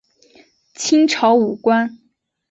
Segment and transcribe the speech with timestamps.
[0.73, 1.99] 清朝武官。